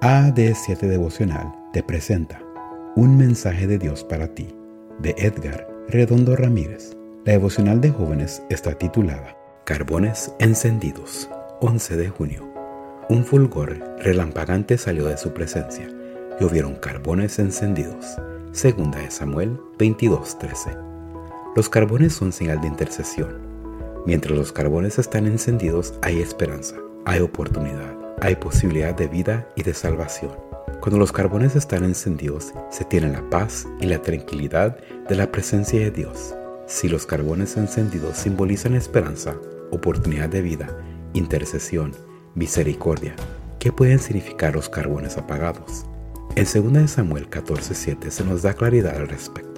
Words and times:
AD7 0.00 0.78
Devocional 0.88 1.54
te 1.74 1.82
presenta 1.82 2.40
Un 2.96 3.18
mensaje 3.18 3.66
de 3.66 3.76
Dios 3.76 4.02
para 4.02 4.28
ti, 4.28 4.48
de 4.98 5.14
Edgar 5.18 5.68
Redondo 5.88 6.36
Ramírez. 6.36 6.96
La 7.26 7.32
devocional 7.32 7.82
de 7.82 7.90
jóvenes 7.90 8.42
está 8.48 8.72
titulada 8.72 9.36
Carbones 9.66 10.32
encendidos, 10.38 11.28
11 11.60 11.98
de 11.98 12.08
junio. 12.08 12.50
Un 13.10 13.26
fulgor 13.26 13.78
relampagante 13.98 14.78
salió 14.78 15.04
de 15.04 15.18
su 15.18 15.34
presencia 15.34 15.86
y 16.40 16.44
hubieron 16.44 16.76
carbones 16.76 17.38
encendidos. 17.38 18.16
Segunda 18.52 19.00
de 19.00 19.10
Samuel 19.10 19.60
22:13. 19.78 20.78
Los 21.54 21.68
carbones 21.68 22.14
son 22.14 22.32
señal 22.32 22.62
de 22.62 22.68
intercesión. 22.68 23.36
Mientras 24.06 24.34
los 24.34 24.50
carbones 24.50 24.98
están 24.98 25.26
encendidos 25.26 25.92
hay 26.00 26.22
esperanza, 26.22 26.76
hay 27.04 27.20
oportunidad 27.20 27.99
hay 28.20 28.36
posibilidad 28.36 28.94
de 28.94 29.08
vida 29.08 29.48
y 29.56 29.62
de 29.62 29.74
salvación. 29.74 30.32
Cuando 30.80 30.98
los 30.98 31.12
carbones 31.12 31.56
están 31.56 31.84
encendidos, 31.84 32.52
se 32.70 32.84
tiene 32.84 33.08
la 33.08 33.28
paz 33.30 33.66
y 33.80 33.86
la 33.86 34.00
tranquilidad 34.00 34.78
de 35.08 35.14
la 35.14 35.30
presencia 35.30 35.80
de 35.80 35.90
Dios. 35.90 36.34
Si 36.66 36.88
los 36.88 37.06
carbones 37.06 37.56
encendidos 37.56 38.16
simbolizan 38.16 38.74
esperanza, 38.74 39.34
oportunidad 39.70 40.28
de 40.28 40.42
vida, 40.42 40.68
intercesión, 41.14 41.92
misericordia, 42.34 43.14
¿qué 43.58 43.72
pueden 43.72 43.98
significar 43.98 44.54
los 44.54 44.68
carbones 44.68 45.16
apagados? 45.16 45.86
En 46.36 46.44
2 46.44 46.90
Samuel 46.90 47.28
14:7 47.28 48.10
se 48.10 48.24
nos 48.24 48.42
da 48.42 48.54
claridad 48.54 48.96
al 48.96 49.08
respecto. 49.08 49.50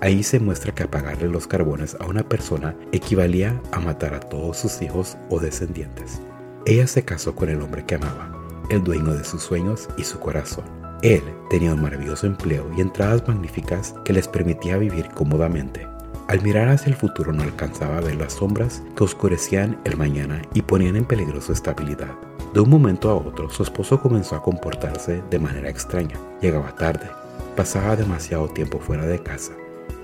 Ahí 0.00 0.22
se 0.22 0.38
muestra 0.38 0.74
que 0.74 0.82
apagarle 0.82 1.28
los 1.28 1.46
carbones 1.46 1.96
a 1.98 2.06
una 2.06 2.28
persona 2.28 2.76
equivalía 2.92 3.60
a 3.72 3.80
matar 3.80 4.14
a 4.14 4.20
todos 4.20 4.58
sus 4.58 4.82
hijos 4.82 5.16
o 5.30 5.40
descendientes. 5.40 6.20
Ella 6.66 6.86
se 6.86 7.04
casó 7.04 7.34
con 7.34 7.50
el 7.50 7.60
hombre 7.60 7.84
que 7.84 7.96
amaba, 7.96 8.30
el 8.70 8.82
dueño 8.82 9.14
de 9.14 9.24
sus 9.24 9.42
sueños 9.42 9.88
y 9.98 10.04
su 10.04 10.18
corazón. 10.18 10.64
Él 11.02 11.22
tenía 11.50 11.74
un 11.74 11.82
maravilloso 11.82 12.26
empleo 12.26 12.70
y 12.74 12.80
entradas 12.80 13.28
magníficas 13.28 13.94
que 14.04 14.14
les 14.14 14.28
permitía 14.28 14.78
vivir 14.78 15.10
cómodamente. 15.10 15.86
Al 16.26 16.40
mirar 16.40 16.70
hacia 16.70 16.88
el 16.88 16.96
futuro 16.96 17.34
no 17.34 17.42
alcanzaba 17.42 17.98
a 17.98 18.00
ver 18.00 18.16
las 18.16 18.32
sombras 18.34 18.82
que 18.96 19.04
oscurecían 19.04 19.78
el 19.84 19.98
mañana 19.98 20.40
y 20.54 20.62
ponían 20.62 20.96
en 20.96 21.04
peligro 21.04 21.42
su 21.42 21.52
estabilidad. 21.52 22.14
De 22.54 22.60
un 22.60 22.70
momento 22.70 23.10
a 23.10 23.14
otro, 23.14 23.50
su 23.50 23.62
esposo 23.62 24.00
comenzó 24.00 24.34
a 24.34 24.42
comportarse 24.42 25.22
de 25.28 25.38
manera 25.38 25.68
extraña. 25.68 26.16
Llegaba 26.40 26.74
tarde, 26.74 27.10
pasaba 27.56 27.94
demasiado 27.94 28.48
tiempo 28.48 28.78
fuera 28.78 29.04
de 29.04 29.22
casa, 29.22 29.52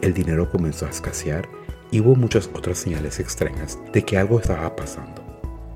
el 0.00 0.14
dinero 0.14 0.48
comenzó 0.50 0.86
a 0.86 0.90
escasear 0.90 1.48
y 1.90 2.00
hubo 2.00 2.14
muchas 2.14 2.48
otras 2.54 2.78
señales 2.78 3.20
extrañas 3.20 3.78
de 3.92 4.02
que 4.02 4.16
algo 4.16 4.40
estaba 4.40 4.74
pasando. 4.74 5.25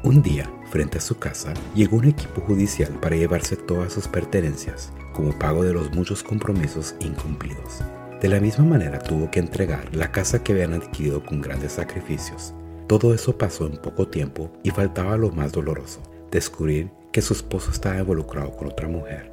Un 0.03 0.23
día, 0.23 0.51
frente 0.70 0.97
a 0.97 1.01
su 1.03 1.19
casa, 1.19 1.53
llegó 1.75 1.98
un 1.98 2.06
equipo 2.06 2.41
judicial 2.41 2.98
para 3.01 3.17
llevarse 3.17 3.55
todas 3.55 3.93
sus 3.93 4.09
pertenencias, 4.09 4.91
como 5.12 5.39
pago 5.39 5.62
de 5.62 5.75
los 5.75 5.93
muchos 5.93 6.23
compromisos 6.23 6.95
incumplidos. 7.01 7.83
De 8.19 8.28
la 8.28 8.41
misma 8.41 8.65
manera 8.65 8.98
tuvo 8.98 9.31
que 9.31 9.41
entregar 9.41 9.95
la 9.95 10.11
casa 10.11 10.43
que 10.43 10.53
habían 10.53 10.73
adquirido 10.73 11.23
con 11.23 11.43
grandes 11.43 11.73
sacrificios. 11.73 12.55
Todo 12.87 13.12
eso 13.12 13.37
pasó 13.37 13.67
en 13.67 13.77
poco 13.77 14.09
tiempo 14.09 14.51
y 14.62 14.71
faltaba 14.71 15.19
lo 15.19 15.33
más 15.33 15.53
doloroso, 15.53 16.01
descubrir 16.31 16.91
que 17.12 17.21
su 17.21 17.34
esposo 17.34 17.71
estaba 17.71 17.98
involucrado 17.98 18.56
con 18.56 18.69
otra 18.69 18.89
mujer. 18.89 19.31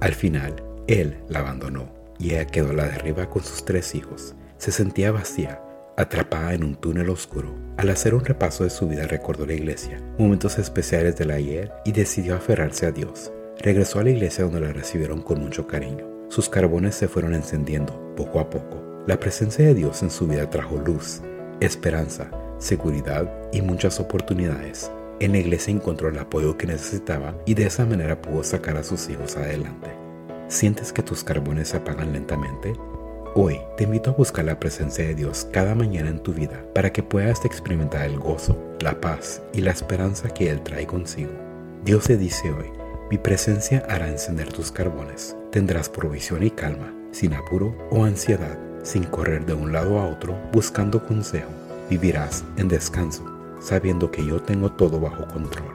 Al 0.00 0.14
final, 0.14 0.62
él 0.86 1.18
la 1.28 1.40
abandonó 1.40 1.88
y 2.20 2.30
ella 2.30 2.46
quedó 2.46 2.70
a 2.70 2.74
la 2.74 2.86
derriba 2.86 3.28
con 3.28 3.42
sus 3.42 3.64
tres 3.64 3.96
hijos. 3.96 4.36
Se 4.58 4.70
sentía 4.70 5.10
vacía, 5.10 5.60
atrapada 5.96 6.54
en 6.54 6.64
un 6.64 6.76
túnel 6.76 7.10
oscuro. 7.10 7.54
Al 7.76 7.90
hacer 7.90 8.14
un 8.14 8.24
repaso 8.24 8.64
de 8.64 8.70
su 8.70 8.88
vida 8.88 9.06
recordó 9.06 9.46
la 9.46 9.54
iglesia, 9.54 10.02
momentos 10.18 10.58
especiales 10.58 11.16
del 11.16 11.30
ayer 11.30 11.72
y 11.84 11.92
decidió 11.92 12.36
aferrarse 12.36 12.86
a 12.86 12.92
Dios. 12.92 13.32
Regresó 13.58 14.00
a 14.00 14.04
la 14.04 14.10
iglesia 14.10 14.44
donde 14.44 14.60
la 14.60 14.72
recibieron 14.72 15.22
con 15.22 15.40
mucho 15.40 15.66
cariño. 15.66 16.06
Sus 16.28 16.48
carbones 16.48 16.94
se 16.94 17.08
fueron 17.08 17.34
encendiendo 17.34 18.14
poco 18.16 18.40
a 18.40 18.50
poco. 18.50 18.82
La 19.06 19.20
presencia 19.20 19.64
de 19.64 19.74
Dios 19.74 20.02
en 20.02 20.10
su 20.10 20.26
vida 20.26 20.48
trajo 20.50 20.76
luz, 20.78 21.20
esperanza, 21.60 22.30
seguridad 22.58 23.30
y 23.52 23.62
muchas 23.62 24.00
oportunidades. 24.00 24.90
En 25.20 25.32
la 25.32 25.38
iglesia 25.38 25.72
encontró 25.72 26.08
el 26.08 26.18
apoyo 26.18 26.56
que 26.56 26.66
necesitaba 26.66 27.36
y 27.46 27.54
de 27.54 27.66
esa 27.66 27.86
manera 27.86 28.20
pudo 28.20 28.42
sacar 28.42 28.76
a 28.76 28.84
sus 28.84 29.08
hijos 29.08 29.36
adelante. 29.36 29.90
¿Sientes 30.48 30.92
que 30.92 31.02
tus 31.02 31.22
carbones 31.22 31.68
se 31.68 31.76
apagan 31.76 32.12
lentamente? 32.12 32.74
Hoy 33.36 33.58
te 33.76 33.82
invito 33.82 34.10
a 34.10 34.12
buscar 34.12 34.44
la 34.44 34.60
presencia 34.60 35.04
de 35.04 35.16
Dios 35.16 35.48
cada 35.50 35.74
mañana 35.74 36.08
en 36.08 36.20
tu 36.20 36.32
vida 36.32 36.64
para 36.72 36.92
que 36.92 37.02
puedas 37.02 37.44
experimentar 37.44 38.04
el 38.06 38.16
gozo, 38.16 38.56
la 38.78 39.00
paz 39.00 39.42
y 39.52 39.60
la 39.60 39.72
esperanza 39.72 40.28
que 40.28 40.50
Él 40.50 40.62
trae 40.62 40.86
consigo. 40.86 41.32
Dios 41.84 42.04
te 42.04 42.16
dice 42.16 42.52
hoy, 42.52 42.70
mi 43.10 43.18
presencia 43.18 43.84
hará 43.88 44.06
encender 44.06 44.52
tus 44.52 44.70
carbones. 44.70 45.36
Tendrás 45.50 45.88
provisión 45.88 46.44
y 46.44 46.50
calma, 46.52 46.94
sin 47.10 47.34
apuro 47.34 47.76
o 47.90 48.04
ansiedad, 48.04 48.56
sin 48.84 49.02
correr 49.02 49.44
de 49.44 49.54
un 49.54 49.72
lado 49.72 49.98
a 49.98 50.06
otro 50.06 50.38
buscando 50.52 51.04
consejo. 51.04 51.50
Vivirás 51.90 52.44
en 52.56 52.68
descanso, 52.68 53.24
sabiendo 53.60 54.12
que 54.12 54.24
yo 54.24 54.40
tengo 54.40 54.70
todo 54.70 55.00
bajo 55.00 55.26
control. 55.26 55.74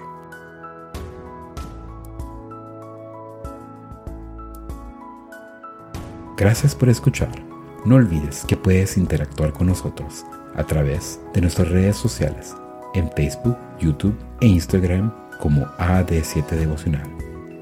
Gracias 6.37 6.73
por 6.73 6.87
escuchar. 6.87 7.48
No 7.85 7.95
olvides 7.95 8.45
que 8.47 8.57
puedes 8.57 8.97
interactuar 8.97 9.53
con 9.53 9.67
nosotros 9.67 10.25
a 10.55 10.63
través 10.63 11.19
de 11.33 11.41
nuestras 11.41 11.69
redes 11.69 11.97
sociales 11.97 12.55
en 12.93 13.09
Facebook, 13.11 13.57
YouTube 13.79 14.17
e 14.41 14.47
Instagram 14.47 15.13
como 15.39 15.65
AD7 15.77 16.47
Devocional. 16.49 17.07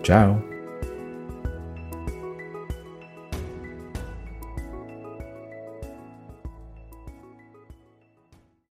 Chao. 0.04 0.47